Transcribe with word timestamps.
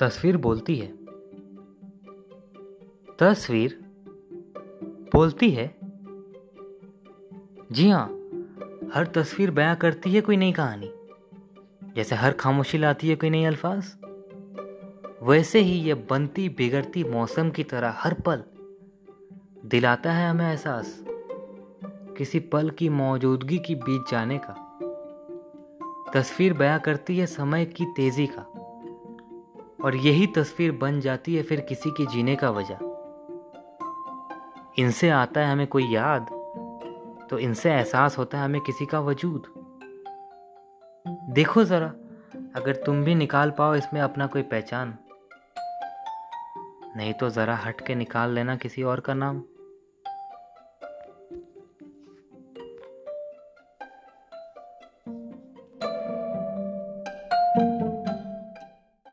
तस्वीर 0.00 0.36
बोलती 0.36 0.76
है। 0.76 0.86
तस्वीर 3.18 3.78
बोलती 5.12 5.50
है? 5.50 5.78
जी 7.72 7.88
हाँ 7.90 8.06
हर 8.94 9.06
तस्वीर 9.06 9.50
बयां 9.50 9.76
करती 9.76 10.10
है 10.10 10.20
कोई 10.20 10.36
नई 10.36 10.52
कहानी। 10.52 10.90
जैसे 11.96 12.14
हर 12.14 12.32
खामोशी 12.32 12.78
लाती 12.78 13.08
है 13.08 13.16
कोई 13.16 13.30
नई 13.30 13.44
अल्फाज। 13.44 13.92
वैसे 15.22 15.58
ही 15.58 15.72
ये 15.72 15.94
बनती 15.94 16.48
बिगड़ती 16.48 17.04
मौसम 17.04 17.50
की 17.50 17.64
तरह 17.64 17.94
हर 17.96 18.14
पल। 18.14 18.42
दिलाता 19.66 20.12
है 20.12 20.30
हमें 20.30 20.50
एहसास 20.50 21.04
किसी 22.18 22.40
पल 22.40 22.70
की 22.70 22.88
मौजूदगी 22.88 23.58
की 23.58 23.74
बीच 23.74 24.10
जाने 24.10 24.40
का। 24.44 24.54
तस्वीर 26.14 26.52
बयां 26.52 26.80
करती 26.80 27.18
है 27.18 27.26
समय 27.26 27.64
की 27.64 27.84
तेज़ी 27.84 28.26
का। 28.26 28.57
और 29.84 29.96
यही 29.96 30.26
तस्वीर 30.26 30.72
बन 30.72 31.00
जाती 31.00 31.34
है 31.36 31.42
फिर 31.42 31.60
किसी 31.60 31.90
के 31.90 32.06
जीने 32.06 32.36
का 32.36 32.50
वजह। 32.50 32.78
इनसे 34.78 35.08
आता 35.08 35.40
है 35.40 35.52
हमें 35.52 35.66
कोई 35.66 35.86
याद 35.90 36.26
तो 37.30 37.38
इनसे 37.38 37.70
एहसास 37.70 38.18
होता 38.18 38.38
है 38.38 38.44
हमें 38.44 38.60
किसी 38.60 38.86
का 38.86 39.00
वजूद। 39.00 39.46
देखो 41.30 41.64
ज़रा, 41.64 41.86
अगर 42.56 42.76
तुम 42.76 43.02
भी 43.04 43.14
निकाल 43.14 43.50
पाओ 43.50 43.74
इसमें 43.74 44.00
अपना 44.00 44.26
कोई 44.26 44.42
पहचान। 44.42 44.96
नहीं 46.96 47.12
तो 47.12 47.28
ज़रा 47.30 47.56
हट 47.56 47.80
के 47.80 47.94
निकाल 47.94 48.30
लेना 48.30 48.56
किसी 48.56 48.82
और 48.82 49.00
का 49.00 49.14
नाम। 49.14 49.42